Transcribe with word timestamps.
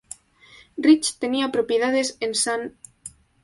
Rich 0.77 1.19
tenía 1.19 1.51
propiedades 1.51 2.17
en 2.21 2.31
St. 2.31 2.73